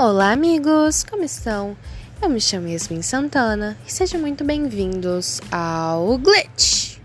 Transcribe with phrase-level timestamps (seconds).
[0.00, 1.02] Olá, amigos!
[1.02, 1.76] Como estão?
[2.22, 7.00] Eu me chamo Yasmin Santana e sejam muito bem-vindos ao Glitch!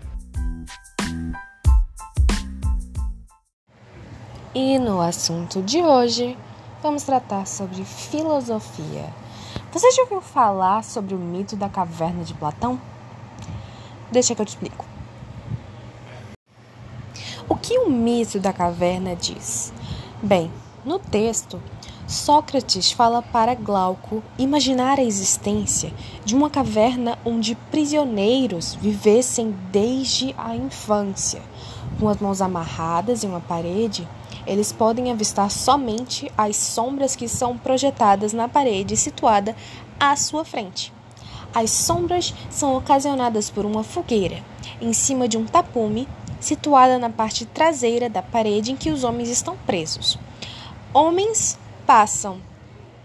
[4.54, 6.38] E no assunto de hoje,
[6.80, 9.12] vamos tratar sobre filosofia.
[9.72, 12.80] Você já ouviu falar sobre o mito da caverna de Platão?
[14.12, 14.86] Deixa que eu te explico.
[17.48, 19.72] O que o mito da caverna diz?
[20.22, 20.48] Bem,
[20.84, 21.60] no texto,
[22.06, 25.90] Sócrates fala para Glauco imaginar a existência
[26.22, 31.40] de uma caverna onde prisioneiros vivessem desde a infância.
[31.98, 34.06] Com as mãos amarradas em uma parede,
[34.46, 39.56] eles podem avistar somente as sombras que são projetadas na parede situada
[39.98, 40.92] à sua frente.
[41.54, 44.42] As sombras são ocasionadas por uma fogueira
[44.78, 46.06] em cima de um tapume
[46.38, 50.18] situada na parte traseira da parede em que os homens estão presos.
[50.92, 52.40] Homens passam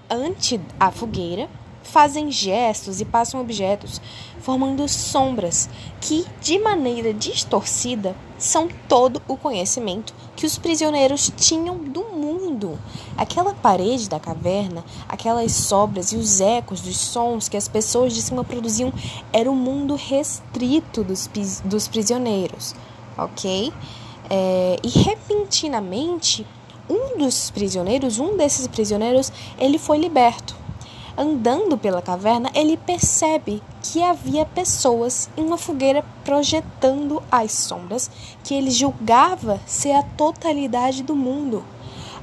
[0.09, 1.49] ante a fogueira,
[1.83, 4.01] fazem gestos e passam objetos,
[4.41, 12.03] formando sombras que, de maneira distorcida, são todo o conhecimento que os prisioneiros tinham do
[12.05, 12.79] mundo.
[13.17, 18.21] Aquela parede da caverna, aquelas sobras e os ecos dos sons que as pessoas de
[18.21, 18.93] cima produziam
[19.33, 21.29] era o mundo restrito dos,
[21.65, 22.75] dos prisioneiros,
[23.17, 23.73] ok?
[24.29, 26.45] É, e repentinamente
[26.89, 30.55] um dos prisioneiros, um desses prisioneiros, ele foi liberto.
[31.17, 38.09] Andando pela caverna, ele percebe que havia pessoas em uma fogueira projetando as sombras
[38.43, 41.63] que ele julgava ser a totalidade do mundo.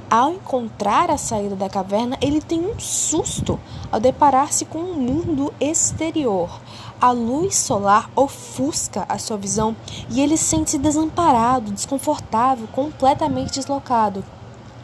[0.09, 3.59] Ao encontrar a saída da caverna, ele tem um susto
[3.91, 6.49] ao deparar-se com um mundo exterior.
[6.99, 9.75] A luz solar ofusca a sua visão
[10.09, 14.23] e ele sente-se desamparado, desconfortável, completamente deslocado.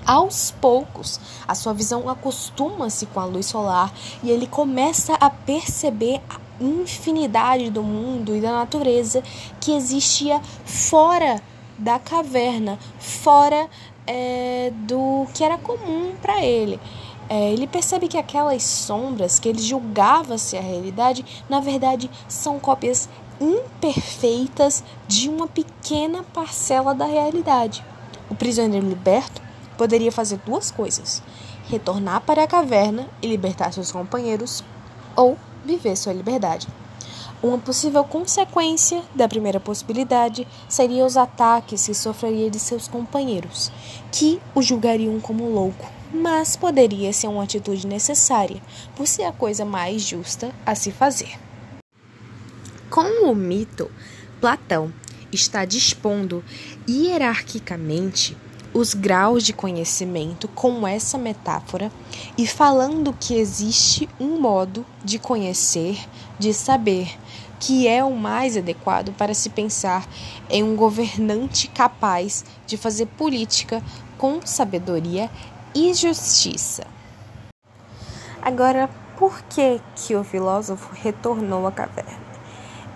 [0.06, 6.22] Aos poucos, a sua visão acostuma-se com a luz solar e ele começa a perceber
[6.30, 9.24] a infinidade do mundo e da natureza
[9.62, 11.42] que existia fora
[11.78, 13.70] da caverna, fora
[14.06, 16.82] é, do que era comum para ele.
[17.30, 22.60] É, ele percebe que aquelas sombras que ele julgava ser a realidade, na verdade, são
[22.60, 23.08] cópias
[23.40, 27.84] imperfeitas de uma pequena parcela da realidade.
[28.30, 29.42] O prisioneiro liberto
[29.84, 31.22] poderia fazer duas coisas:
[31.68, 34.64] retornar para a caverna e libertar seus companheiros,
[35.14, 36.70] ou viver sua liberdade.
[37.42, 43.70] Uma possível consequência da primeira possibilidade seria os ataques que sofreria de seus companheiros,
[44.10, 48.62] que o julgariam como louco, mas poderia ser uma atitude necessária,
[48.96, 51.38] por ser a coisa mais justa a se fazer.
[52.90, 53.92] Com o mito,
[54.40, 54.94] Platão
[55.30, 56.42] está dispondo
[56.88, 58.38] hierarquicamente
[58.74, 61.92] os graus de conhecimento com essa metáfora
[62.38, 66.00] e falando que existe um modo de conhecer,
[66.40, 67.16] de saber,
[67.60, 70.08] que é o mais adequado para se pensar
[70.50, 73.82] em um governante capaz de fazer política
[74.18, 75.30] com sabedoria
[75.74, 76.86] e justiça.
[78.42, 82.24] Agora, por que que o filósofo retornou à caverna?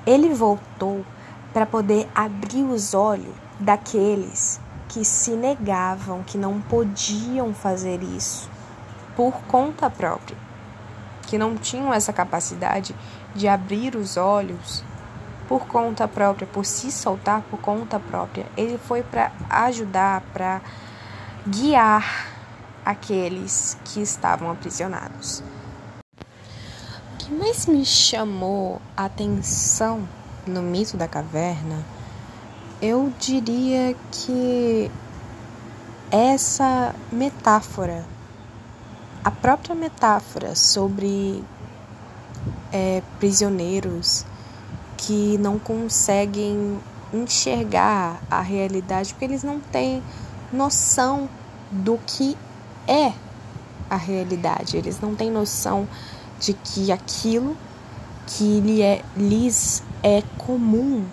[0.06, 1.06] Ele voltou
[1.54, 8.50] para poder abrir os olhos daqueles que se negavam, que não podiam fazer isso
[9.16, 10.38] por conta própria,
[11.24, 12.96] que não tinham essa capacidade
[13.36, 14.84] de abrir os olhos
[15.48, 18.46] por conta própria, por se soltar por conta própria.
[18.56, 20.62] Ele foi para ajudar, para
[21.48, 22.28] guiar
[22.86, 25.44] aqueles que estavam aprisionados.
[27.14, 30.08] O que mais me chamou a atenção
[30.46, 31.97] no mito da caverna
[32.82, 34.92] eu diria que
[36.12, 38.06] essa metáfora,
[39.24, 41.44] a própria metáfora sobre
[42.72, 44.26] é, prisioneiros
[44.96, 46.80] que não conseguem
[47.14, 50.04] enxergar a realidade porque eles não têm
[50.52, 51.30] noção
[51.72, 52.38] do que
[52.88, 53.12] é
[53.90, 55.88] a realidade, eles não têm noção
[56.40, 57.58] de que aquilo
[58.28, 61.06] que lhe é, lhes é comum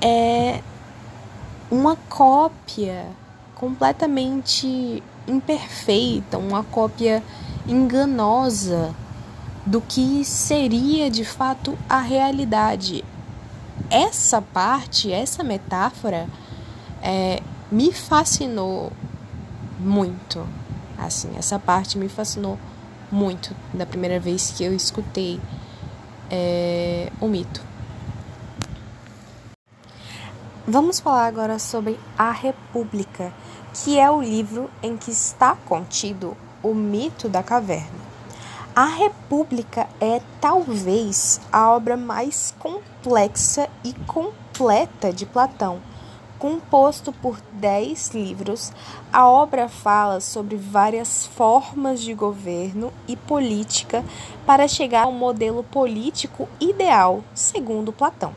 [0.00, 0.60] é
[1.70, 3.06] uma cópia
[3.54, 7.22] completamente imperfeita, uma cópia
[7.68, 8.94] enganosa
[9.64, 13.04] do que seria de fato a realidade.
[13.90, 16.26] Essa parte, essa metáfora,
[17.02, 18.92] é, me fascinou
[19.78, 20.46] muito.
[20.98, 22.58] Assim, essa parte me fascinou
[23.10, 25.40] muito da primeira vez que eu escutei
[26.30, 27.69] é, o mito.
[30.72, 33.34] Vamos falar agora sobre A República,
[33.74, 37.98] que é o livro em que está contido O Mito da Caverna.
[38.72, 45.80] A República é talvez a obra mais complexa e completa de Platão.
[46.38, 48.72] Composto por dez livros,
[49.12, 54.04] a obra fala sobre várias formas de governo e política
[54.46, 58.32] para chegar ao modelo político ideal, segundo Platão.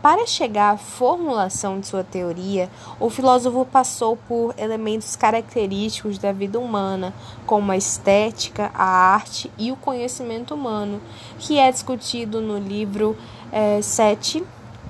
[0.00, 6.56] Para chegar à formulação de sua teoria, o filósofo passou por elementos característicos da vida
[6.56, 7.12] humana,
[7.44, 11.00] como a estética, a arte e o conhecimento humano,
[11.40, 13.16] que é discutido no livro
[13.50, 14.44] é, 7,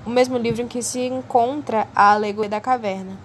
[0.05, 3.19] o mesmo livro em que se encontra a Alegoria da Caverna.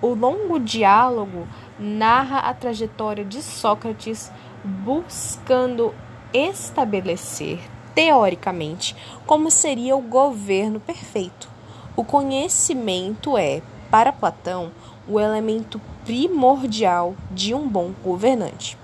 [0.00, 1.46] O longo diálogo
[1.78, 4.32] narra a trajetória de Sócrates
[4.64, 5.94] buscando
[6.32, 7.60] estabelecer
[7.94, 8.96] teoricamente,
[9.26, 11.48] como seria o governo perfeito.
[11.96, 14.72] O conhecimento é, para Platão,
[15.08, 18.78] o elemento primordial de um bom governante.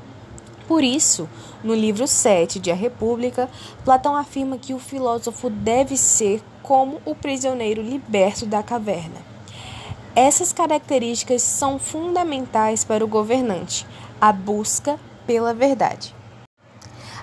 [0.67, 1.27] Por isso,
[1.65, 3.49] no livro 7 de A República,
[3.85, 9.17] Platão afirma que o filósofo deve ser como o prisioneiro liberto da caverna.
[10.15, 13.87] Essas características são fundamentais para o governante,
[14.21, 16.15] a busca pela verdade.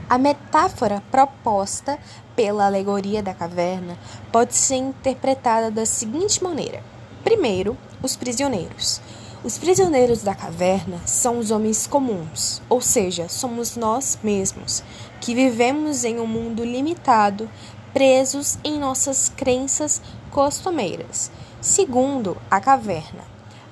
[0.07, 1.97] A metáfora proposta
[2.35, 3.97] pela alegoria da caverna
[4.31, 6.83] pode ser interpretada da seguinte maneira:
[7.23, 9.01] primeiro, os prisioneiros.
[9.43, 14.83] Os prisioneiros da caverna são os homens comuns, ou seja, somos nós mesmos,
[15.19, 17.49] que vivemos em um mundo limitado,
[17.91, 21.31] presos em nossas crenças costumeiras.
[21.61, 23.23] Segundo, a caverna.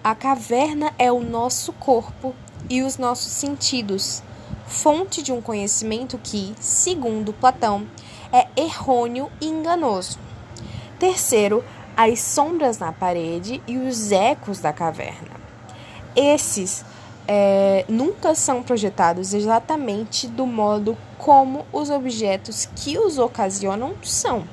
[0.03, 2.36] A caverna é o nosso corpo
[2.69, 4.24] e os nossos sentidos
[4.68, 7.88] fonte de um conhecimento que, segundo Platão,
[8.31, 10.18] é errôneo e enganoso.
[11.00, 11.63] Terceiro,
[11.95, 15.31] as sombras na parede e os ecos da caverna.
[16.15, 16.83] Esses
[17.27, 24.44] é, nunca são projetados exatamente do modo como os objetos que os ocasionam são.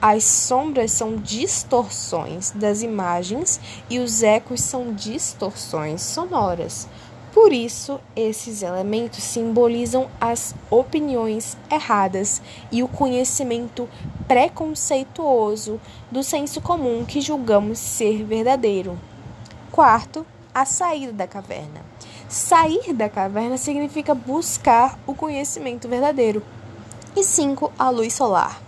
[0.00, 3.58] As sombras são distorções das imagens
[3.88, 6.86] e os ecos são distorções sonoras.
[7.34, 12.40] Por isso, esses elementos simbolizam as opiniões erradas
[12.70, 13.88] e o conhecimento
[14.28, 15.80] preconceituoso
[16.12, 18.96] do senso comum que julgamos ser verdadeiro.
[19.72, 21.84] Quarto, a saída da caverna.
[22.28, 26.40] Sair da caverna significa buscar o conhecimento verdadeiro.
[27.16, 28.62] E cinco, a luz solar.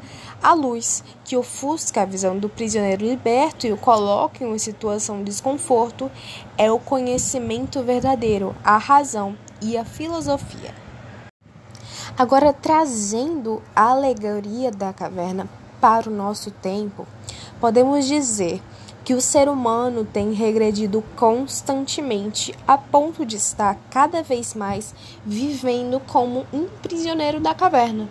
[0.46, 5.18] A luz que ofusca a visão do prisioneiro liberto e o coloca em uma situação
[5.18, 6.08] de desconforto
[6.56, 10.72] é o conhecimento verdadeiro, a razão e a filosofia.
[12.16, 15.48] Agora, trazendo a alegoria da caverna
[15.80, 17.08] para o nosso tempo,
[17.60, 18.62] podemos dizer
[19.04, 24.94] que o ser humano tem regredido constantemente a ponto de estar cada vez mais
[25.24, 28.08] vivendo como um prisioneiro da caverna.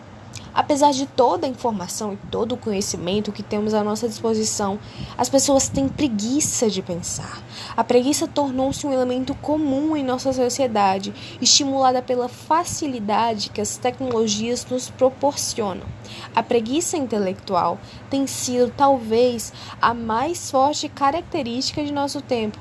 [0.56, 4.80] Apesar de toda a informação e todo o conhecimento que temos à nossa disposição,
[5.18, 7.44] as pessoas têm preguiça de pensar.
[7.75, 14.66] A preguiça tornou-se um elemento comum em nossa sociedade, estimulada pela facilidade que as tecnologias
[14.66, 15.86] nos proporcionam.
[16.34, 17.78] A preguiça intelectual
[18.10, 19.51] tem sido talvez
[19.81, 22.60] a mais forte característica de nosso tempo.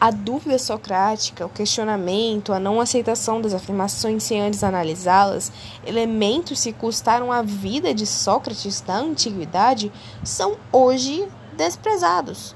[0.00, 5.52] A dúvida socrática, o questionamento, a não aceitação das afirmações sem antes analisá-las,
[5.86, 9.90] elementos que custaram a vida de Sócrates da antiguidade,
[10.22, 12.54] são hoje desprezados.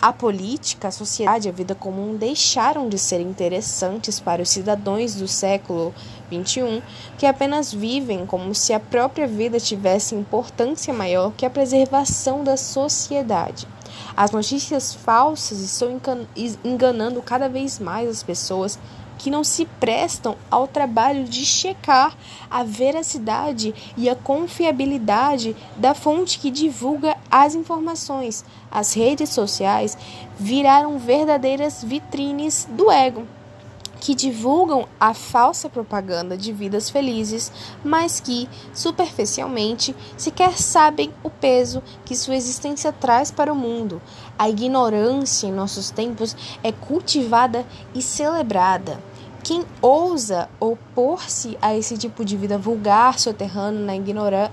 [0.00, 5.26] A política, a sociedade, a vida comum deixaram de ser interessantes para os cidadãos do
[5.26, 5.94] século
[6.30, 6.82] XXI,
[7.16, 12.58] que apenas vivem como se a própria vida tivesse importância maior que a preservação da
[12.58, 13.66] sociedade.
[14.14, 15.98] As notícias falsas estão
[16.62, 18.78] enganando cada vez mais as pessoas
[19.18, 22.16] que não se prestam ao trabalho de checar
[22.50, 28.44] a veracidade e a confiabilidade da fonte que divulga as informações.
[28.70, 29.96] As redes sociais
[30.38, 33.26] viraram verdadeiras vitrines do ego
[34.00, 37.52] que divulgam a falsa propaganda de vidas felizes,
[37.84, 44.00] mas que, superficialmente, sequer sabem o peso que sua existência traz para o mundo.
[44.38, 48.98] A ignorância em nossos tempos é cultivada e celebrada.
[49.46, 53.92] Quem ousa opor-se a esse tipo de vida vulgar, soterrado na,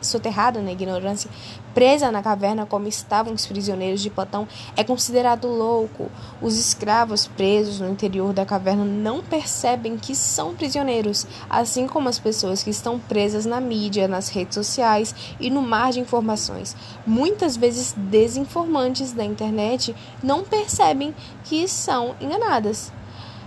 [0.03, 1.31] soterrada na ignorância,
[1.73, 4.47] presa na caverna como estavam os prisioneiros de Platão,
[4.77, 6.11] é considerado louco.
[6.39, 12.19] Os escravos presos no interior da caverna não percebem que são prisioneiros, assim como as
[12.19, 17.57] pessoas que estão presas na mídia, nas redes sociais e no mar de informações, muitas
[17.57, 22.93] vezes desinformantes da internet, não percebem que são enganadas.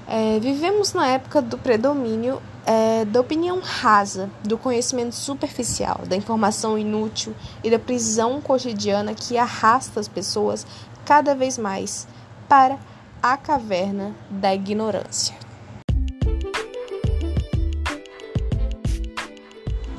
[0.09, 6.79] É, vivemos na época do predomínio é, da opinião rasa, do conhecimento superficial, da informação
[6.79, 7.35] inútil
[7.65, 10.67] e da prisão cotidiana que arrasta as pessoas
[11.05, 12.07] cada vez mais
[12.49, 12.79] para
[13.23, 15.35] a caverna da ignorância.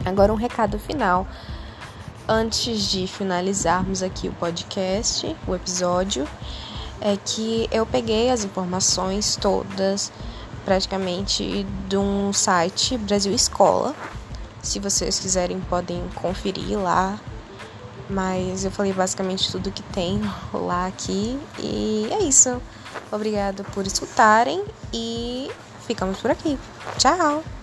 [0.06, 1.28] Agora, um recado final.
[2.30, 6.28] Antes de finalizarmos aqui o podcast, o episódio,
[7.02, 10.12] é que eu peguei as informações todas
[10.66, 13.96] praticamente de um site Brasil Escola.
[14.62, 17.20] Se vocês quiserem, podem conferir lá.
[18.10, 20.22] Mas eu falei basicamente tudo que tem
[20.54, 21.40] lá aqui.
[21.60, 22.62] E é isso.
[23.12, 24.64] Obrigada por escutarem
[24.94, 25.50] e
[25.86, 26.58] ficamos por aqui.
[26.98, 27.57] Tchau!